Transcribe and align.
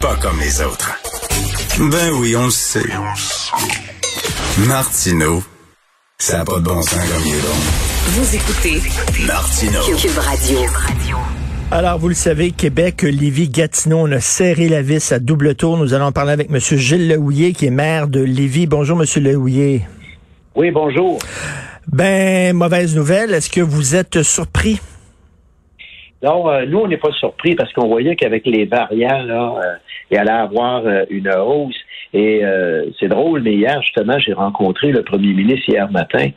Pas 0.00 0.16
comme 0.16 0.40
les 0.40 0.62
autres. 0.62 0.98
Ben 1.78 2.10
oui, 2.18 2.34
on 2.34 2.46
le 2.46 2.50
sait. 2.50 2.88
Martineau, 4.66 5.42
ça 6.16 6.38
n'a 6.38 6.44
pas 6.46 6.58
de 6.58 6.64
bon 6.64 6.80
sens 6.80 6.94
comme 6.94 7.22
il 7.26 7.34
est 7.34 7.42
bon. 7.42 7.54
Vous 8.06 8.34
écoutez 8.34 8.80
Martineau. 9.26 9.82
Cube 9.98 10.16
Radio. 10.16 10.60
Alors, 11.70 11.98
vous 11.98 12.08
le 12.08 12.14
savez, 12.14 12.50
Québec, 12.50 13.02
Lévis, 13.02 13.50
Gatineau, 13.50 13.98
on 13.98 14.12
a 14.12 14.20
serré 14.20 14.70
la 14.70 14.80
vis 14.80 15.12
à 15.12 15.18
double 15.18 15.54
tour. 15.54 15.76
Nous 15.76 15.92
allons 15.92 16.12
parler 16.12 16.32
avec 16.32 16.48
M. 16.50 16.58
Gilles 16.58 17.06
Lehouillier, 17.06 17.52
qui 17.52 17.66
est 17.66 17.70
maire 17.70 18.08
de 18.08 18.20
Lévis. 18.20 18.66
Bonjour, 18.66 18.98
M. 18.98 19.22
Lehouillier. 19.22 19.82
Oui, 20.54 20.70
bonjour. 20.70 21.18
Ben, 21.88 22.56
mauvaise 22.56 22.96
nouvelle. 22.96 23.34
Est-ce 23.34 23.50
que 23.50 23.60
vous 23.60 23.94
êtes 23.94 24.22
surpris? 24.22 24.80
Non, 26.22 26.50
euh, 26.50 26.66
nous, 26.66 26.78
on 26.78 26.86
n'est 26.86 26.98
pas 26.98 27.12
surpris 27.12 27.54
parce 27.54 27.72
qu'on 27.72 27.88
voyait 27.88 28.14
qu'avec 28.14 28.44
les 28.46 28.66
variants, 28.66 29.22
là, 29.22 29.54
euh, 29.56 29.74
il 30.10 30.18
allait 30.18 30.30
avoir 30.30 30.86
euh, 30.86 31.04
une 31.08 31.30
hausse. 31.30 31.78
Et 32.12 32.44
euh, 32.44 32.86
c'est 32.98 33.08
drôle, 33.08 33.42
mais 33.42 33.54
hier, 33.54 33.80
justement, 33.82 34.18
j'ai 34.18 34.32
rencontré 34.32 34.90
le 34.90 35.02
premier 35.02 35.32
ministre 35.32 35.68
hier 35.68 35.90
matin 35.90 36.28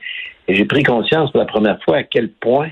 et 0.48 0.56
j'ai 0.56 0.66
pris 0.66 0.84
conscience 0.84 1.32
pour 1.32 1.40
la 1.40 1.48
première 1.48 1.82
fois 1.84 1.98
à 1.98 2.04
quel 2.04 2.30
point 2.30 2.70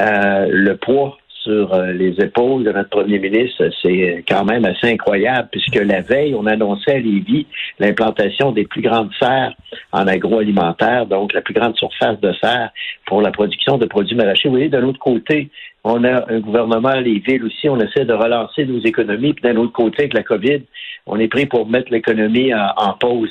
euh, 0.00 0.46
le 0.50 0.76
poids 0.76 1.16
sur 1.28 1.76
les 1.80 2.20
épaules 2.20 2.64
de 2.64 2.72
notre 2.72 2.90
premier 2.90 3.20
ministre, 3.20 3.70
c'est 3.80 4.24
quand 4.28 4.44
même 4.44 4.64
assez 4.64 4.88
incroyable, 4.88 5.48
puisque 5.52 5.76
la 5.76 6.00
veille, 6.00 6.34
on 6.34 6.44
annonçait 6.44 6.96
à 6.96 6.98
Lévis 6.98 7.46
l'implantation 7.78 8.50
des 8.50 8.64
plus 8.64 8.82
grandes 8.82 9.12
serres 9.16 9.54
en 9.92 10.08
agroalimentaire, 10.08 11.06
donc 11.06 11.32
la 11.32 11.42
plus 11.42 11.54
grande 11.54 11.76
surface 11.76 12.18
de 12.20 12.32
serre 12.42 12.70
pour 13.06 13.22
la 13.22 13.30
production 13.30 13.78
de 13.78 13.86
produits 13.86 14.16
maraîchers. 14.16 14.48
Vous 14.48 14.56
voyez, 14.56 14.68
de 14.68 14.78
l'autre 14.78 14.98
côté, 14.98 15.48
on 15.88 16.02
a 16.04 16.32
un 16.32 16.40
gouvernement, 16.40 16.94
les 16.94 17.20
villes 17.20 17.44
aussi, 17.44 17.68
on 17.68 17.78
essaie 17.78 18.04
de 18.04 18.12
relancer 18.12 18.66
nos 18.66 18.80
économies, 18.80 19.34
puis 19.34 19.42
d'un 19.42 19.56
autre 19.56 19.72
côté, 19.72 20.02
avec 20.02 20.14
la 20.14 20.24
COVID, 20.24 20.62
on 21.06 21.18
est 21.20 21.28
pris 21.28 21.46
pour 21.46 21.68
mettre 21.68 21.92
l'économie 21.92 22.52
en, 22.52 22.72
en 22.76 22.92
pause. 22.94 23.30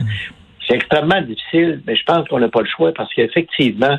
C'est 0.66 0.76
extrêmement 0.76 1.22
difficile, 1.22 1.82
mais 1.86 1.96
je 1.96 2.04
pense 2.06 2.28
qu'on 2.28 2.40
n'a 2.40 2.48
pas 2.48 2.62
le 2.62 2.68
choix 2.68 2.94
parce 2.94 3.14
qu'effectivement, 3.14 3.98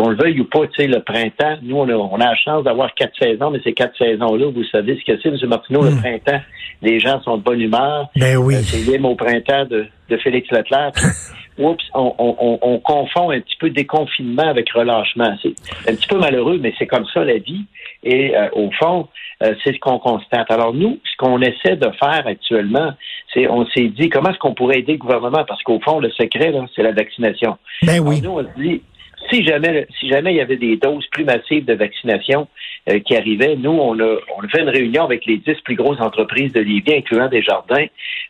qu'on 0.00 0.10
le 0.10 0.16
veuille 0.16 0.40
ou 0.40 0.44
pas, 0.44 0.66
tu 0.66 0.82
sais, 0.82 0.86
le 0.86 1.02
printemps, 1.02 1.58
nous, 1.62 1.76
on 1.76 1.88
a, 1.88 1.92
on 1.92 2.16
a 2.16 2.30
la 2.30 2.36
chance 2.36 2.64
d'avoir 2.64 2.94
quatre 2.94 3.12
saisons, 3.18 3.50
mais 3.50 3.60
ces 3.62 3.72
quatre 3.72 3.96
saisons-là, 3.98 4.46
vous 4.50 4.64
savez 4.64 4.98
ce 4.98 5.12
que 5.12 5.20
c'est, 5.22 5.28
M. 5.28 5.48
Martineau, 5.48 5.82
le 5.82 5.96
printemps, 5.96 6.40
les 6.82 6.98
gens 6.98 7.20
sont 7.22 7.36
de 7.36 7.42
bonne 7.42 7.60
humeur. 7.60 8.08
Ben 8.16 8.36
oui. 8.36 8.54
Euh, 8.54 8.60
c'est 8.62 8.78
l'hymne 8.78 9.04
au 9.04 9.14
printemps 9.14 9.66
de, 9.66 9.86
de 10.08 10.16
Félix 10.16 10.50
Leclerc. 10.50 10.92
Oups, 11.58 11.84
on, 11.92 12.14
on, 12.18 12.36
on, 12.38 12.58
on 12.62 12.78
confond 12.78 13.30
un 13.30 13.40
petit 13.40 13.56
peu 13.60 13.68
déconfinement 13.68 14.48
avec 14.48 14.70
relâchement. 14.70 15.36
C'est 15.42 15.52
un 15.90 15.94
petit 15.94 16.06
peu 16.06 16.18
malheureux, 16.18 16.58
mais 16.58 16.72
c'est 16.78 16.86
comme 16.86 17.04
ça 17.12 17.22
la 17.22 17.36
vie. 17.36 17.66
Et 18.02 18.34
euh, 18.34 18.48
au 18.54 18.70
fond, 18.80 19.08
euh, 19.42 19.54
c'est 19.62 19.74
ce 19.74 19.78
qu'on 19.78 19.98
constate. 19.98 20.50
Alors 20.50 20.72
nous, 20.72 20.98
ce 21.04 21.16
qu'on 21.18 21.42
essaie 21.42 21.76
de 21.76 21.90
faire 21.98 22.26
actuellement, 22.26 22.92
c'est 23.34 23.46
on 23.48 23.66
s'est 23.66 23.88
dit 23.88 24.08
comment 24.08 24.30
est-ce 24.30 24.38
qu'on 24.38 24.54
pourrait 24.54 24.78
aider 24.78 24.92
le 24.92 24.98
gouvernement? 24.98 25.44
Parce 25.46 25.62
qu'au 25.62 25.80
fond, 25.80 25.98
le 25.98 26.10
secret 26.10 26.50
là, 26.50 26.64
c'est 26.74 26.82
la 26.82 26.92
vaccination. 26.92 27.58
Ben 27.82 28.00
oui. 28.00 28.20
Alors, 28.20 28.42
nous, 28.42 28.48
on 28.48 28.54
se 28.54 28.62
dit 28.62 28.82
si 29.28 29.44
jamais, 29.44 29.86
si 29.98 30.08
jamais 30.08 30.32
il 30.32 30.36
y 30.36 30.40
avait 30.40 30.56
des 30.56 30.76
doses 30.76 31.06
plus 31.08 31.24
massives 31.24 31.64
de 31.64 31.74
vaccination 31.74 32.48
euh, 32.88 32.98
qui 33.00 33.16
arrivaient, 33.16 33.56
nous, 33.56 33.70
on 33.70 33.98
a, 33.98 34.16
on 34.36 34.44
a 34.44 34.48
fait 34.48 34.62
une 34.62 34.68
réunion 34.70 35.04
avec 35.04 35.26
les 35.26 35.36
dix 35.38 35.60
plus 35.64 35.76
grosses 35.76 36.00
entreprises 36.00 36.52
de 36.52 36.60
Lévis, 36.60 36.94
incluant 36.96 37.28
des 37.28 37.42
jardins, 37.42 37.86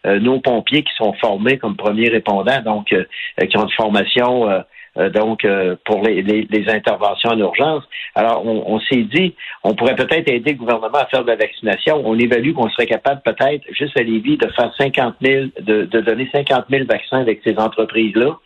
euh, 0.07 0.19
nos 0.19 0.41
pompiers 0.41 0.83
qui 0.83 0.93
sont 0.97 1.13
formés 1.15 1.59
comme 1.59 1.77
premiers 1.77 2.09
répondants, 2.09 2.61
donc 2.63 2.93
euh, 2.93 3.05
euh, 3.41 3.47
qui 3.47 3.57
ont 3.57 3.65
une 3.65 3.71
formation 3.73 4.49
euh, 4.49 4.61
euh, 4.99 5.09
donc 5.09 5.45
euh, 5.45 5.77
pour 5.85 6.03
les, 6.03 6.21
les, 6.23 6.47
les 6.51 6.69
interventions 6.69 7.31
en 7.31 7.39
urgence. 7.39 7.85
Alors, 8.17 8.45
on, 8.45 8.65
on 8.67 8.81
s'est 8.81 9.05
dit, 9.05 9.35
on 9.63 9.75
pourrait 9.75 9.95
peut-être 9.95 10.29
aider 10.29 10.53
le 10.53 10.59
gouvernement 10.59 10.99
à 10.99 11.07
faire 11.07 11.23
de 11.23 11.29
la 11.29 11.37
vaccination. 11.37 12.03
On 12.05 12.19
évalue 12.19 12.53
qu'on 12.53 12.69
serait 12.71 12.87
capable 12.87 13.23
peut-être, 13.25 13.63
juste 13.71 13.97
à 13.97 14.03
Lévis, 14.03 14.37
de 14.37 14.49
faire 14.49 14.73
50 14.77 15.15
000, 15.23 15.47
de, 15.61 15.85
de 15.85 16.01
donner 16.01 16.29
50 16.35 16.65
000 16.69 16.85
vaccins 16.87 17.21
avec 17.21 17.41
ces 17.45 17.57
entreprises-là. 17.57 18.37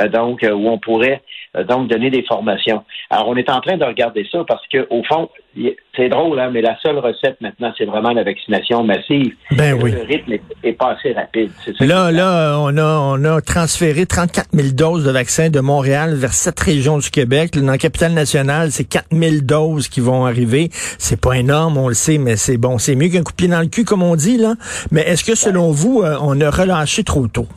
Euh, 0.00 0.08
donc, 0.08 0.42
euh, 0.44 0.52
où 0.52 0.68
on 0.68 0.78
pourrait 0.78 1.22
euh, 1.56 1.64
donc 1.64 1.88
donner 1.88 2.10
des 2.10 2.22
formations. 2.22 2.84
Alors, 3.08 3.28
on 3.28 3.36
est 3.36 3.48
en 3.48 3.60
train 3.60 3.78
de 3.78 3.84
regarder 3.84 4.26
ça 4.30 4.44
parce 4.46 4.66
que, 4.68 4.86
au 4.90 5.02
fond, 5.04 5.30
c'est 5.96 6.10
drôle, 6.10 6.38
hein, 6.38 6.50
mais 6.52 6.60
la 6.60 6.76
seule 6.80 6.98
recette 6.98 7.40
maintenant, 7.40 7.72
c'est 7.78 7.86
vraiment 7.86 8.10
la 8.10 8.22
vaccination 8.22 8.84
massive. 8.84 9.32
Ben 9.52 9.72
oui. 9.80 9.92
Le 9.92 10.02
rythme 10.02 10.32
est, 10.32 10.42
est 10.62 10.74
pas 10.74 10.96
assez 10.98 11.14
rapide. 11.14 11.50
Là, 11.80 12.10
là, 12.12 12.58
on 12.60 12.76
a, 12.76 12.98
on 13.16 13.24
a 13.24 13.40
transféré 13.40 14.04
34 14.04 14.48
000 14.52 14.68
doses 14.74 15.04
de 15.04 15.10
vaccins 15.10 15.48
de 15.48 15.60
Montréal 15.60 16.14
vers 16.14 16.34
sept 16.34 16.60
régions 16.60 16.98
du 16.98 17.10
Québec. 17.10 17.52
Dans 17.54 17.72
la 17.72 17.78
capitale 17.78 18.12
nationale, 18.12 18.70
c'est 18.70 18.84
4 18.84 19.06
000 19.12 19.36
doses 19.42 19.88
qui 19.88 20.00
vont 20.00 20.26
arriver. 20.26 20.68
C'est 20.98 21.20
pas 21.20 21.38
énorme, 21.38 21.78
on 21.78 21.88
le 21.88 21.94
sait, 21.94 22.18
mais 22.18 22.36
c'est 22.36 22.58
bon. 22.58 22.76
C'est 22.76 22.96
mieux 22.96 23.08
qu'un 23.08 23.22
coup 23.22 23.32
de 23.32 23.36
pied 23.36 23.48
dans 23.48 23.60
le 23.60 23.68
cul, 23.68 23.84
comme 23.84 24.02
on 24.02 24.14
dit, 24.14 24.36
là. 24.36 24.56
Mais 24.90 25.00
est-ce 25.02 25.24
que, 25.24 25.34
selon 25.34 25.70
vous, 25.70 26.02
on 26.02 26.38
a 26.42 26.50
relâché 26.50 27.02
trop 27.02 27.26
tôt? 27.28 27.48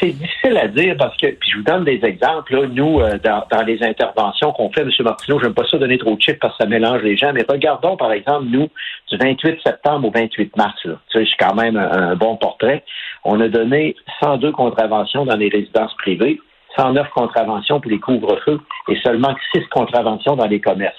C'est 0.00 0.12
difficile 0.12 0.56
à 0.56 0.68
dire 0.68 0.96
parce 0.98 1.16
que, 1.16 1.26
puis 1.26 1.50
je 1.50 1.56
vous 1.56 1.64
donne 1.64 1.84
des 1.84 2.00
exemples, 2.04 2.54
là, 2.54 2.68
nous, 2.68 3.00
euh, 3.00 3.18
dans, 3.18 3.44
dans 3.50 3.62
les 3.62 3.82
interventions 3.82 4.52
qu'on 4.52 4.70
fait, 4.70 4.82
M. 4.82 4.90
Martineau, 5.00 5.38
je 5.38 5.44
n'aime 5.44 5.54
pas 5.54 5.64
ça 5.68 5.78
donner 5.78 5.98
trop 5.98 6.14
de 6.14 6.20
chiffres 6.20 6.38
parce 6.40 6.56
que 6.56 6.64
ça 6.64 6.68
mélange 6.68 7.02
les 7.02 7.16
gens, 7.16 7.32
mais 7.32 7.44
regardons, 7.48 7.96
par 7.96 8.12
exemple, 8.12 8.46
nous, 8.48 8.68
du 9.10 9.16
28 9.16 9.60
septembre 9.64 10.08
au 10.08 10.10
28 10.10 10.56
mars, 10.56 10.84
là, 10.84 10.94
tu 11.10 11.18
sais, 11.18 11.28
c'est 11.30 11.44
quand 11.44 11.54
même 11.54 11.76
un, 11.76 12.10
un 12.10 12.16
bon 12.16 12.36
portrait, 12.36 12.84
on 13.24 13.40
a 13.40 13.48
donné 13.48 13.96
102 14.22 14.52
contraventions 14.52 15.24
dans 15.24 15.36
les 15.36 15.48
résidences 15.48 15.94
privées, 15.94 16.40
109 16.76 17.08
contraventions 17.10 17.80
pour 17.80 17.90
les 17.90 17.98
couvre-feux 17.98 18.60
et 18.88 18.96
seulement 19.02 19.34
6 19.54 19.66
contraventions 19.68 20.36
dans 20.36 20.46
les 20.46 20.60
commerces. 20.60 20.96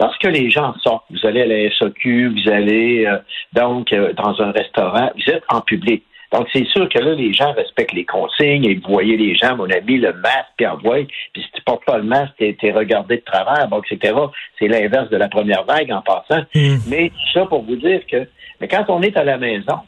Lorsque 0.00 0.24
les 0.24 0.50
gens 0.50 0.74
sortent, 0.82 1.04
vous 1.10 1.26
allez 1.26 1.42
à 1.42 1.46
la 1.46 1.70
SOQ, 1.70 2.28
vous 2.28 2.50
allez 2.50 3.06
euh, 3.06 3.18
donc 3.52 3.92
euh, 3.92 4.12
dans 4.14 4.40
un 4.40 4.50
restaurant, 4.50 5.10
vous 5.14 5.32
êtes 5.32 5.44
en 5.48 5.60
public. 5.60 6.04
Donc, 6.32 6.48
c'est 6.52 6.66
sûr 6.66 6.88
que 6.88 6.98
là, 6.98 7.14
les 7.14 7.32
gens 7.32 7.52
respectent 7.52 7.92
les 7.92 8.06
consignes 8.06 8.64
et 8.64 8.74
vous 8.74 8.92
voyez 8.92 9.16
les 9.16 9.34
gens, 9.34 9.56
mon 9.56 9.70
ami, 9.70 9.98
le 9.98 10.12
masque, 10.14 10.52
puis 10.56 10.66
envoie, 10.66 11.04
puis 11.32 11.42
si 11.42 11.50
tu 11.52 11.62
portes 11.62 11.84
pas 11.84 11.98
le 11.98 12.04
masque, 12.04 12.32
t'es, 12.38 12.56
t'es 12.58 12.72
regardé 12.72 13.16
de 13.16 13.22
travers, 13.22 13.68
bon, 13.68 13.82
etc. 13.82 14.14
C'est 14.58 14.68
l'inverse 14.68 15.10
de 15.10 15.16
la 15.16 15.28
première 15.28 15.64
vague 15.64 15.92
en 15.92 16.00
passant. 16.00 16.42
Hmm. 16.54 16.76
Mais 16.88 17.10
tout 17.10 17.32
ça 17.34 17.46
pour 17.46 17.62
vous 17.62 17.76
dire 17.76 18.00
que 18.06 18.26
mais 18.62 18.68
quand 18.68 18.84
on 18.88 19.02
est 19.02 19.16
à 19.16 19.24
la 19.24 19.38
maison, 19.38 19.80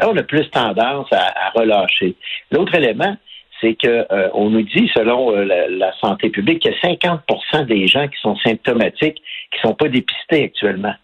on 0.00 0.16
a 0.16 0.22
plus 0.22 0.48
tendance 0.50 1.12
à, 1.12 1.46
à 1.46 1.50
relâcher. 1.50 2.14
L'autre 2.52 2.72
élément, 2.76 3.16
c'est 3.60 3.74
que 3.74 4.06
euh, 4.12 4.28
on 4.32 4.48
nous 4.48 4.62
dit, 4.62 4.88
selon 4.94 5.34
euh, 5.34 5.44
la, 5.44 5.68
la 5.68 5.92
santé 5.98 6.30
publique, 6.30 6.60
qu'il 6.60 6.72
y 6.72 6.74
a 6.74 6.88
50% 6.88 7.66
des 7.66 7.88
gens 7.88 8.06
qui 8.06 8.18
sont 8.20 8.36
symptomatiques, 8.36 9.20
qui 9.52 9.60
sont 9.60 9.74
pas 9.74 9.88
dépistés 9.88 10.44
actuellement. 10.44 10.94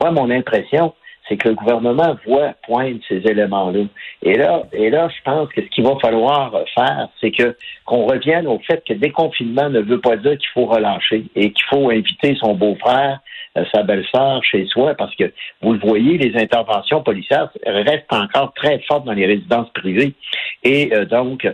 Moi, 0.00 0.10
mon 0.10 0.30
impression, 0.30 0.94
c'est 1.28 1.36
que 1.36 1.48
le 1.48 1.54
gouvernement 1.54 2.16
voit 2.26 2.54
poindre 2.66 2.98
ces 3.08 3.16
éléments-là. 3.16 3.84
Et 4.22 4.34
là, 4.34 4.64
et 4.72 4.90
là, 4.90 5.08
je 5.08 5.22
pense 5.24 5.48
que 5.50 5.62
ce 5.62 5.66
qu'il 5.68 5.84
va 5.84 5.96
falloir 6.00 6.52
faire, 6.74 7.08
c'est 7.20 7.30
que 7.30 7.56
qu'on 7.84 8.06
revienne 8.06 8.46
au 8.46 8.58
fait 8.58 8.82
que 8.86 8.94
déconfinement 8.94 9.70
ne 9.70 9.80
veut 9.80 10.00
pas 10.00 10.16
dire 10.16 10.36
qu'il 10.36 10.48
faut 10.52 10.66
relâcher 10.66 11.24
et 11.34 11.52
qu'il 11.52 11.64
faut 11.70 11.90
inviter 11.90 12.36
son 12.36 12.54
beau-frère, 12.54 13.20
euh, 13.56 13.64
sa 13.74 13.82
belle-sœur 13.82 14.42
chez 14.44 14.66
soi, 14.66 14.94
parce 14.94 15.14
que 15.16 15.32
vous 15.62 15.72
le 15.72 15.78
voyez, 15.78 16.18
les 16.18 16.40
interventions 16.40 17.02
policières 17.02 17.50
restent 17.64 18.12
encore 18.12 18.52
très 18.54 18.78
fortes 18.80 19.04
dans 19.04 19.12
les 19.12 19.26
résidences 19.26 19.70
privées. 19.74 20.14
Et 20.62 20.92
euh, 20.94 21.04
donc, 21.04 21.46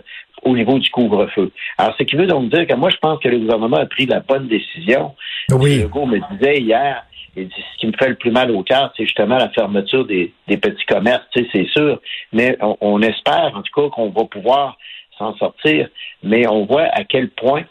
au 0.43 0.55
niveau 0.55 0.79
du 0.79 0.89
couvre-feu. 0.89 1.51
Alors, 1.77 1.95
ce 1.97 2.03
qui 2.03 2.15
veut 2.15 2.27
donc 2.27 2.49
dire 2.49 2.65
que 2.67 2.73
moi, 2.73 2.89
je 2.89 2.97
pense 2.97 3.19
que 3.19 3.29
le 3.29 3.39
gouvernement 3.39 3.77
a 3.77 3.85
pris 3.85 4.05
la 4.05 4.19
bonne 4.19 4.47
décision. 4.47 5.13
Oui. 5.51 5.81
Legault 5.83 6.05
me 6.05 6.19
disait 6.33 6.59
hier, 6.59 7.03
ce 7.35 7.77
qui 7.79 7.87
me 7.87 7.93
fait 7.93 8.09
le 8.09 8.15
plus 8.15 8.31
mal 8.31 8.51
au 8.51 8.63
cœur, 8.63 8.91
c'est 8.95 9.05
justement 9.05 9.37
la 9.37 9.49
fermeture 9.49 10.05
des, 10.05 10.33
des 10.47 10.57
petits 10.57 10.85
commerces, 10.85 11.25
c'est 11.33 11.67
sûr. 11.69 11.99
Mais 12.33 12.57
on, 12.61 12.77
on 12.81 13.01
espère, 13.01 13.51
en 13.55 13.61
tout 13.61 13.81
cas, 13.81 13.89
qu'on 13.89 14.09
va 14.09 14.25
pouvoir 14.25 14.77
s'en 15.17 15.35
sortir. 15.37 15.87
Mais 16.23 16.47
on 16.47 16.65
voit 16.65 16.87
à 16.91 17.03
quel 17.03 17.29
point 17.29 17.63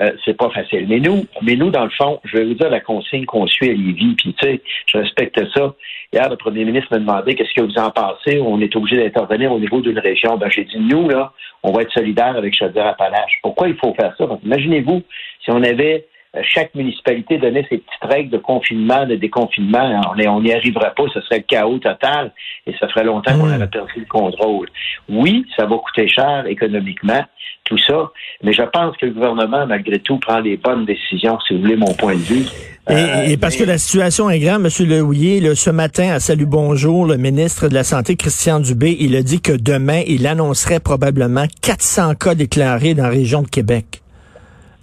euh, 0.00 0.12
c'est 0.24 0.36
pas 0.36 0.50
facile. 0.50 0.86
Mais 0.88 1.00
nous, 1.00 1.26
mais 1.42 1.56
nous, 1.56 1.70
dans 1.70 1.84
le 1.84 1.90
fond, 1.90 2.20
je 2.24 2.36
vais 2.36 2.44
vous 2.44 2.54
dire 2.54 2.70
la 2.70 2.80
consigne 2.80 3.24
qu'on 3.24 3.46
suit 3.48 3.70
à 3.70 3.72
Lévis, 3.72 4.14
puis 4.14 4.34
tu 4.34 4.46
sais, 4.46 4.62
je 4.86 4.98
respecte 4.98 5.40
ça. 5.56 5.74
Hier, 6.12 6.28
le 6.28 6.36
premier 6.36 6.64
ministre 6.64 6.88
m'a 6.92 6.98
demandé 6.98 7.34
qu'est-ce 7.34 7.52
que 7.54 7.62
vous 7.62 7.78
en 7.78 7.90
pensez. 7.90 8.40
On 8.40 8.60
est 8.60 8.74
obligé 8.76 9.02
d'intervenir 9.02 9.52
au 9.52 9.58
niveau 9.58 9.80
d'une 9.80 9.98
région. 9.98 10.36
Ben, 10.36 10.48
j'ai 10.50 10.64
dit, 10.64 10.78
nous, 10.78 11.08
là, 11.08 11.32
on 11.64 11.72
va 11.72 11.82
être 11.82 11.92
solidaires 11.92 12.36
avec 12.36 12.56
Chaudière-Appalaches. 12.56 13.40
Pourquoi 13.42 13.68
il 13.68 13.76
faut 13.76 13.92
faire 13.94 14.14
ça? 14.16 14.28
Imaginez-vous, 14.44 15.02
si 15.44 15.50
on 15.50 15.62
avait 15.62 16.06
chaque 16.42 16.74
municipalité 16.74 17.38
donnait 17.38 17.66
ses 17.70 17.78
petites 17.78 18.02
règles 18.12 18.30
de 18.30 18.38
confinement, 18.38 19.06
de 19.06 19.16
déconfinement, 19.16 20.00
on 20.16 20.40
n'y 20.42 20.52
arriverait 20.52 20.92
pas, 20.96 21.04
ce 21.14 21.20
serait 21.22 21.38
le 21.38 21.44
chaos 21.48 21.78
total 21.78 22.32
et 22.66 22.74
ça 22.78 22.86
ferait 22.88 23.04
longtemps 23.04 23.32
qu'on 23.38 23.46
Mm. 23.46 23.54
aurait 23.56 23.70
perdu 23.70 23.92
le 24.00 24.04
contrôle. 24.06 24.68
Oui, 25.08 25.46
ça 25.56 25.64
va 25.66 25.76
coûter 25.76 26.06
cher 26.08 26.44
économiquement, 26.46 27.24
tout 27.64 27.78
ça, 27.78 28.10
mais 28.42 28.52
je 28.52 28.62
pense 28.62 28.96
que 28.98 29.06
le 29.06 29.12
gouvernement, 29.12 29.66
malgré 29.66 29.98
tout, 30.00 30.18
prend 30.18 30.40
les 30.40 30.56
bonnes 30.56 30.84
décisions, 30.84 31.38
si 31.46 31.54
vous 31.54 31.60
voulez 31.62 31.76
mon 31.76 31.94
point 31.94 32.14
de 32.14 32.20
vue. 32.20 32.44
Et, 32.90 32.94
Euh, 32.94 33.22
et 33.28 33.36
parce 33.36 33.58
mais- 33.58 33.64
que 33.64 33.70
la 33.70 33.78
situation 33.78 34.30
est 34.30 34.38
grave, 34.38 34.64
M. 34.64 34.86
Lehouillier, 34.86 35.40
là, 35.40 35.54
ce 35.54 35.68
matin, 35.70 36.10
à 36.10 36.20
Salut 36.20 36.46
Bonjour, 36.46 37.04
le 37.06 37.16
ministre 37.18 37.68
de 37.68 37.74
la 37.74 37.84
Santé, 37.84 38.16
Christian 38.16 38.60
Dubé, 38.60 38.96
il 39.00 39.14
a 39.16 39.22
dit 39.22 39.40
que 39.42 39.52
demain, 39.52 40.02
il 40.06 40.26
annoncerait 40.26 40.80
probablement 40.80 41.44
400 41.62 42.14
cas 42.14 42.34
déclarés 42.34 42.94
dans 42.94 43.02
la 43.04 43.10
région 43.10 43.42
de 43.42 43.48
Québec. 43.48 44.00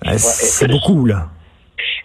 Euh, 0.05 0.11
c'est 0.17 0.67
beaucoup, 0.67 1.05
là. 1.05 1.29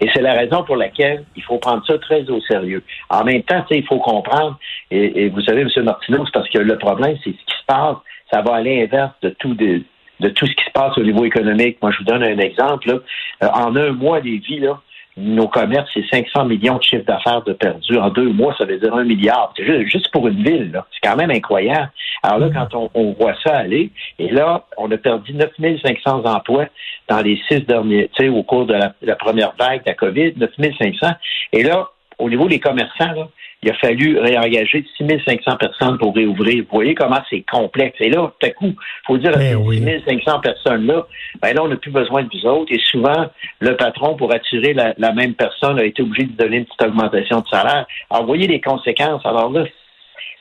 Et 0.01 0.09
c'est 0.15 0.23
la 0.23 0.33
raison 0.33 0.63
pour 0.65 0.77
laquelle 0.77 1.25
il 1.37 1.43
faut 1.43 1.59
prendre 1.59 1.85
ça 1.87 1.99
très 1.99 2.29
au 2.31 2.41
sérieux. 2.41 2.83
En 3.11 3.25
même 3.25 3.43
temps, 3.43 3.65
il 3.71 3.87
faut 3.87 3.99
comprendre, 3.99 4.59
et, 4.91 5.29
vous 5.29 5.43
savez, 5.43 5.63
M. 5.63 5.85
Martineau, 5.85 6.25
c'est 6.25 6.33
parce 6.33 6.49
que 6.49 6.59
le 6.59 6.79
problème, 6.79 7.17
c'est 7.23 7.31
ce 7.31 7.45
qui 7.45 7.59
se 7.59 7.65
passe, 7.67 7.97
ça 8.33 8.43
va 8.43 8.57
à 8.57 8.61
l'inverse 8.63 9.13
de 9.23 9.31
tout 9.31 9.55
de, 9.55 9.83
tout 10.21 10.47
ce 10.47 10.53
qui 10.53 10.65
se 10.65 10.71
passe 10.73 10.97
au 10.97 11.03
niveau 11.03 11.25
économique. 11.25 11.79
Moi, 11.83 11.91
je 11.93 11.99
vous 11.99 12.05
donne 12.05 12.23
un 12.23 12.39
exemple. 12.39 13.03
Euh, 13.43 13.49
en 13.53 13.77
un 13.77 13.93
mois, 13.93 14.21
les 14.21 14.39
vies, 14.39 14.61
là, 14.61 14.81
nos 15.21 15.49
commerces, 15.49 15.89
c'est 15.95 16.05
500 16.11 16.47
millions 16.47 16.77
de 16.77 16.83
chiffres 16.83 17.05
d'affaires 17.05 17.43
de 17.43 17.53
perdus. 17.53 17.99
En 17.99 18.11
deux 18.11 18.31
mois, 18.31 18.55
ça 18.59 18.65
veut 18.65 18.79
dire 18.79 18.95
un 18.95 19.05
milliard. 19.05 19.53
C'est 19.57 19.87
juste, 19.87 20.11
pour 20.11 20.29
une 20.29 20.43
ville. 20.43 20.83
C'est 20.93 21.09
quand 21.09 21.17
même 21.17 21.31
incroyable. 21.31 21.91
Alors 22.23 22.39
là, 22.39 22.49
quand 22.53 22.91
on, 22.95 23.13
voit 23.13 23.35
ça 23.45 23.57
aller, 23.57 23.91
et 24.19 24.29
là, 24.31 24.65
on 24.77 24.91
a 24.91 24.97
perdu 24.97 25.33
9500 25.35 26.25
emplois 26.25 26.67
dans 27.09 27.21
les 27.21 27.41
six 27.49 27.61
derniers, 27.61 28.11
tu 28.15 28.25
sais, 28.25 28.29
au 28.29 28.43
cours 28.43 28.67
de 28.67 28.75
la, 28.75 28.93
la 29.03 29.17
première 29.17 29.53
vague 29.59 29.85
de 29.85 29.91
la 29.91 29.95
COVID, 29.95 30.35
9500. 30.37 31.09
Et 31.53 31.63
là, 31.63 31.89
au 32.21 32.29
niveau 32.29 32.49
des 32.49 32.61
commerçants, 32.61 33.13
là, 33.13 33.29
il 33.63 33.71
a 33.71 33.75
fallu 33.75 34.19
réengager 34.19 34.85
6500 34.97 35.57
personnes 35.57 35.99
pour 35.99 36.15
réouvrir. 36.15 36.65
Vous 36.65 36.77
voyez 36.77 36.95
comment 36.95 37.21
c'est 37.29 37.43
complexe. 37.43 37.97
Et 38.01 38.09
là, 38.09 38.33
tout 38.39 38.47
à 38.47 38.51
coup, 38.51 38.69
il 38.69 39.07
faut 39.07 39.19
dire 39.19 39.37
à 39.37 39.41
ces 39.41 39.53
6500 39.53 40.41
personnes-là, 40.41 41.07
ben 41.43 41.55
là, 41.55 41.63
on 41.63 41.69
n'a 41.69 41.77
plus 41.77 41.91
besoin 41.91 42.23
de 42.23 42.29
vous 42.33 42.47
autres. 42.47 42.73
Et 42.73 42.79
souvent, 42.79 43.27
le 43.59 43.77
patron, 43.77 44.17
pour 44.17 44.33
attirer 44.33 44.73
la, 44.73 45.13
même 45.13 45.35
personne, 45.35 45.79
a 45.79 45.85
été 45.85 46.03
obligé 46.03 46.27
de 46.27 46.33
donner 46.33 46.59
une 46.59 46.65
petite 46.65 46.83
augmentation 46.83 47.41
de 47.41 47.49
salaire. 47.49 47.87
Alors, 48.09 48.23
vous 48.23 48.29
voyez 48.29 48.47
les 48.47 48.61
conséquences. 48.61 49.25
Alors 49.27 49.51
là, 49.51 49.65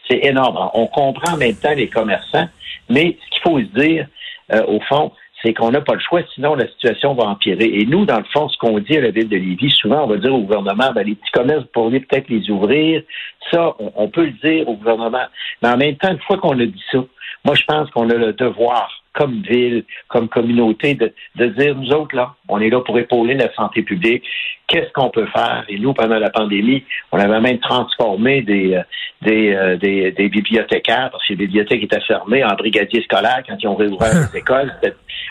c'est 0.09 0.23
énorme. 0.23 0.69
On 0.73 0.87
comprend 0.87 1.33
en 1.33 1.37
même 1.37 1.55
temps 1.55 1.73
les 1.75 1.87
commerçants, 1.87 2.47
mais 2.89 3.17
ce 3.25 3.29
qu'il 3.31 3.41
faut 3.43 3.59
se 3.59 3.79
dire, 3.79 4.07
euh, 4.53 4.63
au 4.67 4.79
fond, 4.81 5.11
c'est 5.41 5.53
qu'on 5.53 5.71
n'a 5.71 5.81
pas 5.81 5.93
le 5.93 5.99
choix, 5.99 6.21
sinon 6.33 6.55
la 6.55 6.67
situation 6.67 7.13
va 7.13 7.25
empirer. 7.25 7.65
Et 7.65 7.85
nous, 7.85 8.05
dans 8.05 8.17
le 8.17 8.25
fond, 8.33 8.49
ce 8.49 8.57
qu'on 8.57 8.79
dit 8.79 8.97
à 8.97 9.01
la 9.01 9.11
ville 9.11 9.29
de 9.29 9.37
Lévis, 9.37 9.71
souvent, 9.71 10.03
on 10.03 10.07
va 10.07 10.17
dire 10.17 10.33
au 10.33 10.41
gouvernement, 10.41 10.91
ben, 10.93 11.03
les 11.03 11.15
petits 11.15 11.31
commerces, 11.31 11.61
vous 11.61 11.69
pourriez 11.73 11.99
peut-être 12.01 12.29
les 12.29 12.49
ouvrir. 12.49 13.03
Ça, 13.51 13.75
on, 13.79 14.09
peut 14.09 14.25
le 14.25 14.49
dire 14.49 14.67
au 14.67 14.75
gouvernement. 14.75 15.25
Mais 15.61 15.69
en 15.69 15.77
même 15.77 15.95
temps, 15.95 16.11
une 16.11 16.19
fois 16.19 16.37
qu'on 16.37 16.59
a 16.59 16.65
dit 16.65 16.83
ça, 16.91 16.99
moi, 17.45 17.55
je 17.55 17.63
pense 17.63 17.89
qu'on 17.91 18.09
a 18.09 18.15
le 18.15 18.33
devoir 18.33 18.91
comme 19.13 19.41
ville, 19.41 19.83
comme 20.07 20.29
communauté, 20.29 20.93
de, 20.93 21.13
de 21.35 21.47
dire, 21.47 21.75
nous 21.75 21.91
autres, 21.91 22.15
là, 22.15 22.33
on 22.47 22.59
est 22.59 22.69
là 22.69 22.81
pour 22.81 22.97
épauler 22.99 23.33
la 23.33 23.51
santé 23.53 23.81
publique. 23.81 24.23
Qu'est-ce 24.67 24.91
qu'on 24.93 25.09
peut 25.09 25.25
faire? 25.33 25.65
Et 25.67 25.79
nous, 25.79 25.93
pendant 25.93 26.19
la 26.19 26.29
pandémie, 26.29 26.83
on 27.11 27.17
avait 27.17 27.39
même 27.41 27.59
transformé 27.59 28.41
des, 28.41 28.75
euh, 28.75 28.83
des, 29.21 29.53
euh, 29.53 29.77
des, 29.77 30.11
des, 30.11 30.29
bibliothécaires, 30.29 31.09
parce 31.11 31.25
que 31.25 31.33
les 31.33 31.37
bibliothèques 31.37 31.83
étaient 31.83 31.99
fermées 32.01 32.43
en 32.43 32.53
brigadier 32.53 33.01
scolaire 33.03 33.41
quand 33.47 33.55
ils 33.59 33.67
ont 33.67 33.75
réouvert 33.75 34.11
les 34.33 34.39
écoles. 34.39 34.71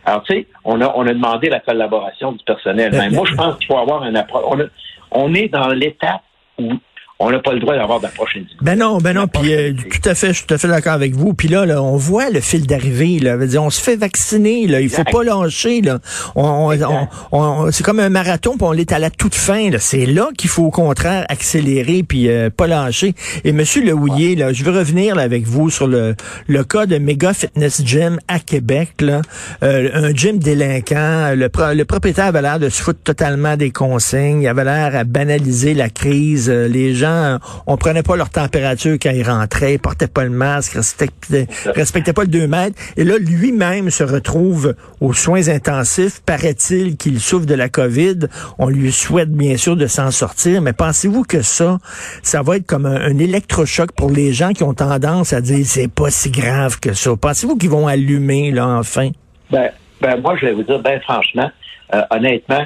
Alors, 0.05 0.23
tu 0.23 0.35
sais, 0.35 0.47
on 0.65 0.81
a, 0.81 0.93
on 0.97 1.06
a 1.06 1.12
demandé 1.12 1.49
la 1.49 1.61
collaboration 1.61 2.33
du 2.33 2.45
personnel. 2.45 2.93
Mais 2.93 3.11
moi, 3.11 3.25
je 3.27 3.35
pense 3.35 3.56
qu'il 3.59 3.67
faut 3.67 3.79
avoir 3.79 4.03
un 4.03 4.15
approche. 4.15 4.45
On, 4.47 4.69
on 5.11 5.35
est 5.35 5.49
dans 5.49 5.69
l'étape 5.69 6.23
où 6.59 6.73
on 7.20 7.31
n'a 7.32 7.41
pas 7.41 7.53
le 7.53 7.59
droit 7.59 7.75
d'avoir 7.75 7.99
d'approche 7.99 8.37
individuelle. 8.37 8.59
Ben 8.62 8.79
non, 8.79 8.99
ben 8.99 9.12
non, 9.12 9.26
puis 9.26 9.53
euh, 9.53 9.73
tout 9.73 10.09
à 10.09 10.15
fait, 10.15 10.29
je 10.29 10.32
suis 10.35 10.47
tout 10.47 10.55
à 10.55 10.59
fait 10.59 10.69
d'accord 10.69 10.93
avec 10.93 11.17
vous. 11.17 11.35
Puis 11.35 11.49
là, 11.49 11.67
là, 11.67 11.82
on 11.82 11.97
voit 11.97 12.31
le 12.31 12.41
fil 12.41 12.65
d'arrivée. 12.65 13.19
Là, 13.19 13.37
on 13.61 13.70
se 13.70 13.81
fait 13.81 13.97
vacciner. 13.97 14.69
Là, 14.69 14.81
il 14.81 14.88
faut 14.88 15.03
pas 15.03 15.25
lâcher. 15.25 15.81
Là, 15.81 15.99
on, 16.37 16.76
on, 17.32 17.73
c'est 17.73 17.82
comme 17.82 17.99
un 17.99 18.09
marathon, 18.09 18.53
puis 18.53 18.67
on 18.69 18.75
est 18.75 18.93
à 18.93 19.00
la 19.00 19.11
toute 19.11 19.35
fin. 19.35 19.69
Là, 19.69 19.81
c'est 19.81 20.06
là 20.06 20.29
qu'il 20.38 20.49
faut 20.49 20.67
au 20.67 20.70
contraire 20.70 21.26
accélérer 21.29 22.05
puis 22.05 22.29
euh, 22.29 22.50
pas 22.50 22.69
lâcher. 22.69 23.15
Et 23.43 23.50
Monsieur 23.50 23.82
Lehouillier, 23.82 24.37
là, 24.37 24.53
je 24.53 24.62
veux 24.62 24.76
revenir 24.76 25.17
là, 25.17 25.23
avec 25.23 25.44
vous 25.44 25.70
sur 25.70 25.88
le 25.88 26.15
le 26.47 26.62
cas 26.62 26.87
de 26.87 26.99
Mega 26.99 27.35
Fitness 27.35 27.82
Gym 27.85 28.19
à 28.29 28.38
Québec. 28.38 28.91
Là, 29.00 29.23
euh, 29.65 29.91
un 29.93 30.15
gym 30.15 30.38
délinquant. 30.38 31.35
Le, 31.35 31.50
le 31.75 31.85
propriétaire 31.85 32.26
avait 32.26 32.43
l'air 32.43 32.61
de 32.61 32.69
se 32.69 32.81
foutre 32.81 33.00
totalement 33.03 33.56
des 33.56 33.73
consignes. 33.73 34.43
Il 34.43 34.47
avait 34.47 34.65
l'air 34.65 34.94
à 34.94 35.03
banaliser 35.03 35.75
la 35.75 35.91
crise. 35.91 36.49
les 36.49 36.94
gens 36.94 37.07
on 37.66 37.76
prenait 37.76 38.02
pas 38.02 38.16
leur 38.16 38.31
température 38.31 38.96
quand 39.00 39.10
ils 39.10 39.28
rentraient, 39.28 39.75
ils 39.75 39.78
portaient 39.78 40.08
pas 40.08 40.25
le 40.25 40.31
masque, 40.31 40.72
respectaient, 40.72 41.46
respectaient 41.75 42.12
pas 42.12 42.22
le 42.22 42.28
2 42.28 42.46
mètres. 42.46 42.76
Et 42.96 43.05
là, 43.05 43.19
lui-même 43.19 43.90
se 43.90 44.05
retrouve 44.05 44.75
aux 45.00 45.12
soins 45.12 45.49
intensifs. 45.49 46.20
Paraît-il 46.25 46.96
qu'il 46.96 47.20
souffre 47.20 47.46
de 47.46 47.55
la 47.55 47.69
COVID. 47.69 48.28
On 48.58 48.69
lui 48.69 48.93
souhaite 48.93 49.31
bien 49.31 49.56
sûr 49.56 49.76
de 49.76 49.87
s'en 49.87 50.10
sortir, 50.10 50.62
mais 50.62 50.72
pensez-vous 50.72 51.25
que 51.25 51.43
ça, 51.43 51.78
ça 52.22 52.43
va 52.43 52.56
être 52.56 52.66
comme 52.66 52.87
un, 52.87 53.19
électrochoc 53.19 53.93
pour 53.93 54.10
les 54.10 54.32
gens 54.32 54.52
qui 54.52 54.62
ont 54.62 54.75
tendance 54.75 55.32
à 55.32 55.40
dire 55.40 55.64
c'est 55.64 55.90
pas 55.90 56.10
si 56.10 56.31
grave 56.31 56.78
que 56.78 56.93
ça? 56.93 57.10
Pensez-vous 57.20 57.56
qu'ils 57.56 57.70
vont 57.70 57.87
allumer, 57.87 58.50
là, 58.50 58.66
enfin? 58.66 59.10
Ben, 59.50 59.70
ben 60.00 60.20
moi, 60.20 60.37
je 60.40 60.46
vais 60.46 60.52
vous 60.52 60.62
dire, 60.62 60.78
ben 60.81 61.00
franchement, 61.00 61.50
euh, 61.94 62.02
honnêtement, 62.10 62.64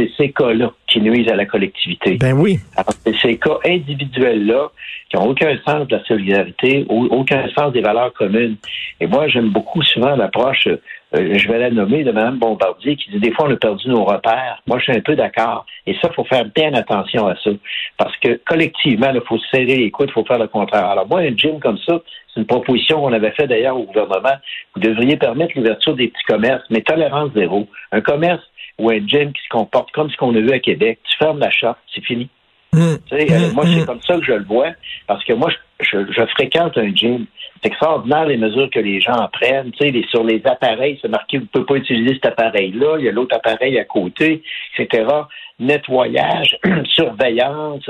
c'est 0.00 0.10
ces 0.16 0.32
cas-là 0.32 0.72
qui 0.86 1.00
nuisent 1.00 1.28
à 1.28 1.36
la 1.36 1.46
collectivité. 1.46 2.16
Ben 2.16 2.32
oui. 2.32 2.58
c'est 3.04 3.14
ces 3.20 3.36
cas 3.38 3.58
individuels-là 3.64 4.70
qui 5.10 5.16
n'ont 5.16 5.28
aucun 5.28 5.56
sens 5.66 5.86
de 5.88 5.96
la 5.96 6.04
solidarité, 6.04 6.86
aucun 6.88 7.48
sens 7.56 7.72
des 7.72 7.80
valeurs 7.80 8.12
communes. 8.14 8.56
Et 9.00 9.06
moi, 9.06 9.28
j'aime 9.28 9.50
beaucoup 9.50 9.82
souvent 9.82 10.14
l'approche, 10.16 10.68
je 11.12 11.48
vais 11.48 11.58
la 11.58 11.70
nommer, 11.70 12.04
de 12.04 12.12
Mme 12.12 12.38
Bombardier, 12.38 12.96
qui 12.96 13.10
dit 13.10 13.18
des 13.18 13.32
fois, 13.32 13.46
on 13.48 13.52
a 13.52 13.56
perdu 13.56 13.88
nos 13.88 14.04
repères. 14.04 14.62
Moi, 14.66 14.78
je 14.78 14.84
suis 14.84 14.92
un 14.92 15.00
peu 15.00 15.16
d'accord. 15.16 15.66
Et 15.86 15.94
ça, 15.94 16.08
il 16.10 16.14
faut 16.14 16.24
faire 16.24 16.44
bien 16.44 16.72
attention 16.74 17.26
à 17.26 17.34
ça. 17.42 17.50
Parce 17.96 18.16
que 18.18 18.40
collectivement, 18.46 19.10
il 19.12 19.20
faut 19.26 19.38
se 19.38 19.48
serrer 19.48 19.76
les 19.76 19.90
coudes, 19.90 20.08
il 20.10 20.12
faut 20.12 20.24
faire 20.24 20.38
le 20.38 20.48
contraire. 20.48 20.86
Alors 20.86 21.08
moi, 21.08 21.20
un 21.20 21.36
gym 21.36 21.58
comme 21.60 21.78
ça, 21.78 22.00
c'est 22.32 22.40
une 22.40 22.46
proposition 22.46 23.00
qu'on 23.00 23.12
avait 23.12 23.32
faite 23.32 23.48
d'ailleurs 23.48 23.76
au 23.76 23.84
gouvernement. 23.84 24.36
Vous 24.74 24.80
devriez 24.80 25.16
permettre 25.16 25.52
l'ouverture 25.56 25.94
des 25.96 26.08
petits 26.08 26.24
commerces, 26.24 26.64
mais 26.70 26.82
tolérance 26.82 27.32
zéro. 27.34 27.66
Un 27.92 28.00
commerce 28.00 28.42
ou 28.78 28.90
un 28.90 29.06
gym 29.06 29.32
qui 29.32 29.42
se 29.42 29.48
comporte 29.50 29.90
comme 29.92 30.10
ce 30.10 30.16
qu'on 30.16 30.34
a 30.34 30.40
vu 30.40 30.52
à 30.52 30.60
Québec, 30.60 31.00
tu 31.04 31.16
fermes 31.18 31.38
la 31.38 31.50
charte, 31.50 31.78
c'est 31.94 32.04
fini. 32.04 32.28
Mmh. 32.72 32.78
Mmh. 32.78 33.52
moi, 33.52 33.64
c'est 33.66 33.80
mmh. 33.80 33.86
comme 33.86 34.00
ça 34.02 34.16
que 34.16 34.24
je 34.24 34.32
le 34.32 34.44
vois, 34.44 34.70
parce 35.08 35.24
que 35.24 35.32
moi, 35.32 35.50
je, 35.80 36.26
fréquente 36.36 36.78
un 36.78 36.94
gym. 36.94 37.26
C'est 37.62 37.68
extraordinaire 37.68 38.26
les 38.26 38.36
mesures 38.36 38.70
que 38.70 38.80
les 38.80 39.00
gens 39.00 39.28
prennent. 39.32 39.72
Tu 39.72 39.90
sais, 39.90 40.08
sur 40.08 40.24
les 40.24 40.40
appareils, 40.46 40.98
c'est 41.02 41.08
marqué 41.08 41.38
vous 41.38 41.44
ne 41.44 41.48
pouvez 41.48 41.64
pas 41.64 41.74
utiliser 41.76 42.14
cet 42.14 42.26
appareil-là, 42.26 42.96
il 42.98 43.04
y 43.04 43.08
a 43.08 43.12
l'autre 43.12 43.36
appareil 43.36 43.78
à 43.78 43.84
côté, 43.84 44.42
etc. 44.78 45.06
Nettoyage, 45.58 46.58
surveillance. 46.86 47.88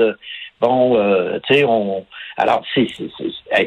Bon, 0.59 0.95
euh, 0.97 1.39
tu 1.47 1.55
sais, 1.55 1.63
on. 1.63 2.05
Alors, 2.37 2.63
c'est, 2.73 2.87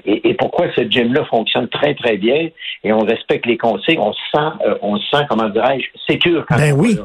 et, 0.05 0.35
pourquoi 0.35 0.67
ce 0.77 0.83
gym-là 0.83 1.25
fonctionne 1.25 1.69
très 1.69 1.95
très 1.95 2.17
bien 2.17 2.49
et 2.83 2.93
on 2.93 3.01
respecte 3.01 3.47
les 3.47 3.57
consignes, 3.57 3.99
on 3.99 4.13
se 4.13 4.21
sent, 4.33 4.67
euh, 4.67 4.79
on 4.83 4.97
se 4.99 5.09
sent, 5.11 5.25
comment 5.29 5.49
dirais-je, 5.49 5.87
sécure 6.07 6.45
quand 6.49 6.57
ben 6.57 6.73
oui. 6.73 6.97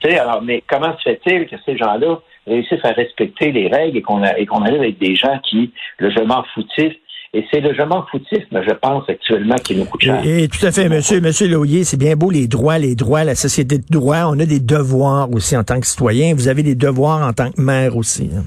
Tu 0.00 0.10
sais, 0.10 0.18
alors, 0.18 0.40
mais 0.40 0.62
comment 0.66 0.96
se 0.98 1.02
fait-il 1.02 1.46
que 1.46 1.56
ces 1.66 1.76
gens-là 1.76 2.18
réussissent 2.46 2.84
à 2.84 2.92
respecter 2.92 3.52
les 3.52 3.68
règles 3.68 3.98
et 3.98 4.02
qu'on 4.02 4.24
et 4.24 4.46
qu'on 4.46 4.62
arrive 4.62 4.80
avec 4.80 4.98
des 4.98 5.14
gens 5.14 5.38
qui, 5.40 5.72
le 5.98 6.10
je 6.10 6.20
m'en 6.20 6.42
et 7.32 7.44
c'est 7.50 7.60
le 7.60 7.72
je 7.72 7.82
m'en 7.82 8.04
foutisme, 8.06 8.60
je 8.66 8.74
pense, 8.74 9.08
actuellement, 9.08 9.54
qui 9.54 9.76
nous 9.76 9.84
coûte 9.84 10.02
cher. 10.02 10.20
Et, 10.24 10.48
tout 10.48 10.66
à 10.66 10.72
fait, 10.72 10.88
monsieur, 10.88 11.20
monsieur 11.20 11.46
Loyer, 11.46 11.84
c'est 11.84 11.96
bien 11.96 12.16
beau 12.16 12.30
les 12.30 12.48
droits, 12.48 12.78
les 12.78 12.96
droits, 12.96 13.22
la 13.22 13.36
société 13.36 13.78
de 13.78 13.84
droit. 13.88 14.24
On 14.26 14.38
a 14.40 14.46
des 14.46 14.58
devoirs 14.58 15.30
aussi 15.32 15.56
en 15.56 15.62
tant 15.62 15.78
que 15.78 15.86
citoyen. 15.86 16.34
Vous 16.34 16.48
avez 16.48 16.64
des 16.64 16.74
devoirs 16.74 17.24
en 17.24 17.32
tant 17.32 17.52
que 17.52 17.60
maire 17.60 17.96
aussi. 17.96 18.30
Hein. 18.36 18.42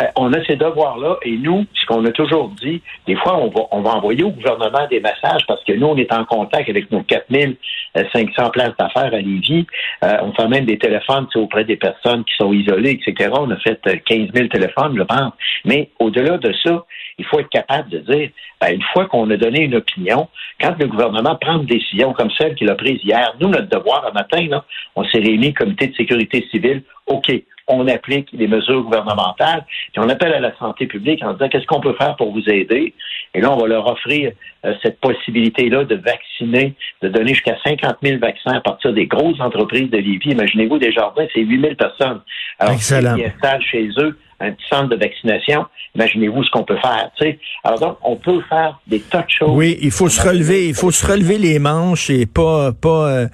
Euh, 0.00 0.06
on 0.16 0.32
a 0.32 0.44
ces 0.44 0.56
devoirs-là 0.56 1.16
et 1.22 1.36
nous, 1.36 1.66
ce 1.74 1.86
qu'on 1.86 2.04
a 2.04 2.10
toujours 2.12 2.50
dit, 2.60 2.80
des 3.06 3.16
fois, 3.16 3.36
on 3.38 3.48
va, 3.48 3.62
on 3.70 3.82
va 3.82 3.90
envoyer 3.90 4.22
au 4.22 4.30
gouvernement 4.30 4.86
des 4.90 5.00
messages 5.00 5.46
parce 5.46 5.62
que 5.64 5.72
nous, 5.72 5.86
on 5.86 5.96
est 5.96 6.12
en 6.12 6.24
contact 6.24 6.68
avec 6.68 6.90
nos 6.90 7.02
4500 7.02 8.50
places 8.50 8.76
d'affaires 8.78 9.12
à 9.12 9.18
Lévis. 9.18 9.66
Euh, 10.04 10.16
on 10.22 10.32
fait 10.32 10.48
même 10.48 10.64
des 10.64 10.78
téléphones 10.78 11.26
auprès 11.34 11.64
des 11.64 11.76
personnes 11.76 12.24
qui 12.24 12.34
sont 12.36 12.52
isolées, 12.52 13.00
etc. 13.02 13.30
On 13.34 13.50
a 13.50 13.56
fait 13.56 13.80
15 13.82 14.18
euh, 14.18 14.26
000 14.34 14.48
téléphones, 14.48 14.96
je 14.96 15.02
pense. 15.02 15.32
Mais 15.64 15.90
au-delà 15.98 16.38
de 16.38 16.52
ça, 16.64 16.84
il 17.18 17.24
faut 17.26 17.38
être 17.38 17.50
capable 17.50 17.90
de 17.90 17.98
dire, 17.98 18.30
ben, 18.60 18.74
une 18.74 18.82
fois 18.94 19.06
qu'on 19.06 19.28
a 19.30 19.36
donné 19.36 19.62
une 19.64 19.74
opinion, 19.74 20.28
quand 20.60 20.74
le 20.78 20.86
gouvernement 20.86 21.36
prend 21.36 21.58
une 21.58 21.66
décision 21.66 22.12
comme 22.12 22.30
celle 22.38 22.54
qu'il 22.54 22.70
a 22.70 22.74
prise 22.74 23.00
hier, 23.04 23.34
nous, 23.40 23.48
notre 23.48 23.68
devoir 23.68 24.06
un 24.06 24.12
matin, 24.12 24.62
on 24.96 25.04
s'est 25.04 25.18
réunis, 25.18 25.52
comité 25.52 25.88
de 25.88 25.94
sécurité 25.94 26.46
civile, 26.50 26.82
OK, 27.06 27.30
on 27.70 27.86
applique 27.88 28.28
les 28.32 28.46
mesures 28.46 28.82
gouvernementales, 28.82 29.64
puis 29.92 30.00
on 30.00 30.08
appelle 30.08 30.34
à 30.34 30.40
la 30.40 30.56
santé 30.58 30.86
publique 30.86 31.22
en 31.22 31.32
disant 31.32 31.48
qu'est-ce 31.48 31.66
qu'on 31.66 31.80
peut 31.80 31.94
faire 31.94 32.16
pour 32.16 32.32
vous 32.32 32.48
aider? 32.48 32.94
Et 33.34 33.40
là, 33.40 33.52
on 33.52 33.56
va 33.56 33.66
leur 33.68 33.86
offrir 33.86 34.32
euh, 34.64 34.74
cette 34.82 35.00
possibilité-là 35.00 35.84
de 35.84 35.96
vacciner, 35.96 36.74
de 37.02 37.08
donner 37.08 37.34
jusqu'à 37.34 37.56
50 37.64 37.96
000 38.02 38.18
vaccins 38.18 38.52
à 38.52 38.60
partir 38.60 38.92
des 38.92 39.06
grosses 39.06 39.40
entreprises 39.40 39.90
de 39.90 39.96
Lévis. 39.96 40.30
Imaginez-vous, 40.30 40.78
des 40.78 40.92
jardins, 40.92 41.26
c'est 41.32 41.40
8 41.40 41.60
000 41.60 41.74
personnes. 41.76 42.20
Alors, 42.58 42.74
Excellent. 42.74 43.16
Ils 43.16 43.26
installent 43.26 43.62
chez 43.62 43.88
eux 43.98 44.18
un 44.40 44.52
petit 44.52 44.66
centre 44.68 44.88
de 44.88 44.96
vaccination. 44.96 45.66
Imaginez-vous 45.94 46.44
ce 46.44 46.50
qu'on 46.50 46.64
peut 46.64 46.78
faire. 46.78 47.10
Tu 47.18 47.26
sais. 47.26 47.38
Alors 47.62 47.78
donc, 47.78 47.98
on 48.02 48.16
peut 48.16 48.40
faire 48.48 48.80
des 48.86 49.00
tas 49.00 49.22
de 49.22 49.30
choses. 49.30 49.50
Oui, 49.50 49.78
il 49.82 49.90
faut 49.90 50.08
se 50.08 50.26
relever, 50.26 50.68
il 50.68 50.74
faut 50.74 50.90
se 50.90 51.06
relever 51.06 51.38
les 51.38 51.58
manches 51.58 52.10
et 52.10 52.26
pas 52.26 52.72
pas 52.72 53.08
euh, 53.10 53.26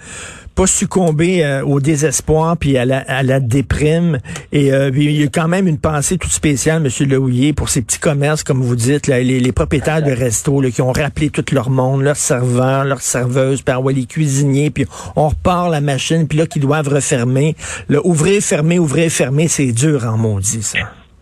pas 0.57 0.67
succomber 0.67 1.45
euh, 1.45 1.63
au 1.63 1.81
désespoir 1.81 2.57
puis 2.57 2.79
à 2.79 2.85
la, 2.87 3.41
déprime. 3.41 4.19
Et 4.53 4.73
euh, 4.73 4.91
il 4.95 5.13
y 5.13 5.23
a 5.23 5.27
quand 5.27 5.49
même 5.49 5.69
une 5.69 5.79
pensée 5.79 6.17
toute 6.17 6.33
spéciale, 6.33 6.83
Monsieur 6.83 7.05
Lehouillier, 7.05 7.53
pour 7.53 7.69
ces 7.69 7.83
petits 7.83 7.99
commerces, 7.99 8.43
comme 8.43 8.63
vous 8.63 8.75
dites, 8.75 9.07
là, 9.07 9.21
les, 9.21 9.39
les 9.39 9.53
propriétaires 9.53 10.03
de 10.03 10.11
restos 10.11 10.63
là, 10.63 10.71
qui 10.71 10.81
ont 10.81 10.93
rappelé 10.93 11.29
tout 11.29 11.45
leur 11.53 11.69
monde, 11.69 12.03
leurs 12.03 12.17
serveurs, 12.17 12.85
leurs 12.85 13.03
serveuses, 13.03 13.63
ouais, 13.83 13.93
les 13.93 14.07
cuisiniers, 14.07 14.71
puis 14.71 14.87
on 15.15 15.29
repart 15.29 15.71
la 15.71 15.83
machine, 15.83 16.27
puis 16.27 16.39
là, 16.39 16.47
qui 16.47 16.59
doivent 16.59 16.89
refermer. 16.89 17.55
Là, 17.91 18.01
ouvrir, 18.05 18.43
fermer, 18.43 18.79
ouvrir, 18.79 19.11
fermer, 19.13 19.49
c'est 19.49 19.73
dur 19.73 20.07
en 20.07 20.17
maudit, 20.17 20.63
ça. 20.63 20.79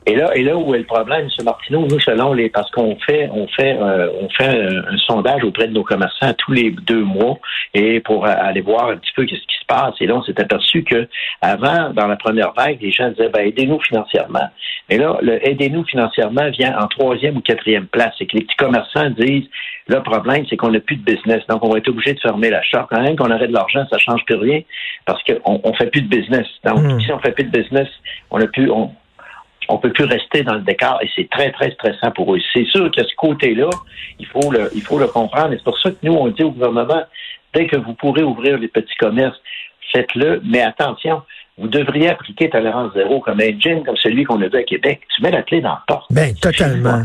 Et 0.07 0.17
là, 0.17 0.37
et 0.37 0.43
là 0.43 0.57
où 0.57 0.75
est 0.75 0.79
le 0.79 0.85
problème, 0.85 1.29
M. 1.39 1.45
Martineau, 1.45 1.87
nous, 1.89 1.99
selon 2.01 2.35
les, 2.35 2.51
parce 2.51 2.71
qu'on 2.71 2.97
fait, 2.97 3.29
on 3.33 3.47
fait, 3.49 3.77
euh, 3.81 4.11
on 4.21 4.29
fait 4.29 4.49
un, 4.49 4.97
sondage 4.99 5.43
auprès 5.45 5.67
de 5.67 5.73
nos 5.73 5.83
commerçants 5.83 6.33
tous 6.37 6.53
les 6.53 6.71
deux 6.71 7.03
mois, 7.03 7.39
et 7.73 8.01
pour 8.01 8.27
aller 8.27 8.61
voir 8.61 8.91
un 8.91 8.97
petit 8.97 9.13
peu 9.17 9.25
qu'est-ce 9.25 9.41
qui 9.41 9.57
se 9.61 9.67
passe. 9.67 9.95
Et 10.01 10.07
là, 10.07 10.17
on 10.17 10.23
s'est 10.23 10.39
aperçu 10.41 10.85
que 10.85 11.09
avant, 11.41 11.91
dans 11.91 12.07
la 12.07 12.17
première 12.17 12.53
vague, 12.53 12.79
les 12.81 12.93
gens 12.93 13.11
disaient, 13.11 13.31
ben, 13.31 13.47
aidez-nous 13.47 13.81
financièrement. 13.81 14.49
Mais 14.91 14.99
là, 14.99 15.19
le 15.23 15.47
aidez-nous 15.49 15.85
financièrement 15.85 16.51
vient 16.51 16.79
en 16.79 16.87
troisième 16.87 17.39
ou 17.39 17.41
quatrième 17.41 17.87
place. 17.87 18.15
C'est 18.19 18.27
que 18.27 18.37
les 18.37 18.45
petits 18.45 18.57
commerçants 18.57 19.11
disent, 19.11 19.49
le 19.89 20.03
problème, 20.03 20.45
c'est 20.49 20.57
qu'on 20.57 20.71
n'a 20.71 20.81
plus 20.81 20.97
de 20.97 21.05
business. 21.05 21.43
Donc, 21.49 21.65
on 21.65 21.71
va 21.71 21.79
être 21.79 21.89
obligé 21.89 22.15
de 22.15 22.21
fermer 22.21 22.51
la 22.51 22.63
shop. 22.63 22.87
Quand 22.91 23.03
même 23.03 23.17
qu'on 23.17 23.31
aurait 23.31 23.49
de 23.49 23.53
l'argent, 23.53 23.85
ça 23.91 23.99
change 23.99 24.25
plus 24.25 24.37
rien 24.37 24.61
parce 25.07 25.23
qu'on 25.25 25.61
on 25.63 25.75
fait 25.75 25.91
plus 25.91 26.03
de 26.03 26.09
business. 26.09 26.47
Donc, 26.65 26.83
Mm. 26.83 27.01
si 27.01 27.13
on 27.13 27.19
fait 27.19 27.33
plus 27.33 27.45
de 27.45 27.51
business, 27.51 27.89
on 28.31 28.41
a 28.41 28.47
plus, 28.47 28.71
on, 28.71 28.91
on 29.69 29.79
peut 29.79 29.93
plus 29.93 30.05
rester 30.05 30.43
dans 30.43 30.55
le 30.55 30.61
décor 30.61 30.99
et 31.03 31.11
c'est 31.15 31.29
très, 31.31 31.51
très 31.53 31.71
stressant 31.73 32.11
pour 32.11 32.35
eux. 32.35 32.41
C'est 32.53 32.67
sûr 32.67 32.91
que 32.91 33.03
ce 33.03 33.15
côté-là, 33.17 33.71
il 34.19 34.27
faut 34.27 34.51
le, 34.51 34.71
il 34.75 34.83
faut 34.83 34.99
le 34.99 35.07
comprendre. 35.07 35.53
Et 35.53 35.57
c'est 35.57 35.65
pour 35.65 35.79
ça 35.79 35.91
que 35.91 35.97
nous, 36.03 36.13
on 36.13 36.29
dit 36.29 36.43
au 36.43 36.51
gouvernement, 36.51 37.03
dès 37.55 37.67
que 37.67 37.77
vous 37.77 37.95
pourrez 37.95 38.23
ouvrir 38.23 38.59
les 38.59 38.69
petits 38.69 38.97
commerces, 38.97 39.41
faites-le, 39.93 40.41
mais 40.45 40.61
attention, 40.61 41.23
vous 41.57 41.69
devriez 41.69 42.09
appliquer 42.09 42.51
tolérance 42.51 42.93
zéro 42.95 43.21
comme 43.21 43.41
un 43.41 43.57
gym 43.59 43.85
comme 43.85 43.97
celui 43.97 44.25
qu'on 44.25 44.43
a 44.43 44.49
vu 44.49 44.59
à 44.59 44.65
Québec. 44.65 45.01
Tu 45.15 45.23
mets 45.23 45.31
la 45.31 45.43
clé 45.43 45.61
dans 45.61 45.69
la 45.69 45.83
porte. 45.87 46.07
Ben, 46.11 46.35
totalement. 46.35 47.01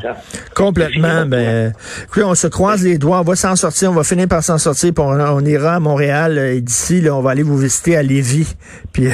Complètement. 0.56 1.28
Ben, 1.28 1.72
écoutez, 2.04 2.24
on 2.24 2.34
se 2.34 2.48
croise 2.48 2.84
les 2.84 2.98
doigts, 2.98 3.20
on 3.20 3.24
va 3.24 3.36
s'en 3.36 3.56
sortir, 3.56 3.92
on 3.92 3.94
va 3.94 4.04
finir 4.04 4.28
par 4.28 4.42
s'en 4.42 4.58
sortir, 4.58 4.92
puis 4.92 5.04
on, 5.06 5.12
on 5.12 5.46
ira 5.46 5.76
à 5.76 5.80
Montréal 5.80 6.38
euh, 6.40 6.56
et 6.56 6.62
d'ici, 6.62 7.00
là, 7.00 7.16
on 7.16 7.22
va 7.22 7.32
aller 7.32 7.44
vous 7.44 7.58
visiter 7.58 7.96
à 7.96 8.02
Lévis, 8.02 8.56
puis 8.92 9.10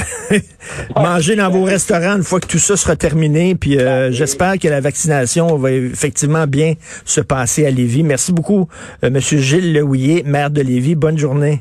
manger 0.96 1.36
dans 1.36 1.50
vos 1.50 1.64
restaurants 1.64 2.16
une 2.16 2.22
fois 2.22 2.40
que 2.40 2.46
tout 2.46 2.58
ça 2.58 2.78
sera 2.78 2.96
terminé, 2.96 3.56
puis 3.56 3.78
euh, 3.78 4.10
j'espère 4.12 4.58
que 4.58 4.68
la 4.68 4.80
vaccination 4.80 5.54
va 5.58 5.70
effectivement 5.70 6.46
bien 6.46 6.74
se 7.04 7.20
passer 7.20 7.66
à 7.66 7.70
Lévis. 7.70 8.04
Merci 8.04 8.32
beaucoup, 8.32 8.68
euh, 9.04 9.10
Monsieur 9.10 9.38
Gilles 9.38 9.74
Lehouillier, 9.74 10.22
maire 10.24 10.50
de 10.50 10.62
Lévis. 10.62 10.94
Bonne 10.94 11.18
journée. 11.18 11.60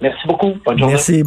Merci 0.00 0.26
beaucoup. 0.26 0.52
Bonne 0.64 0.78
journée. 0.78 0.92
Merci. 0.94 1.22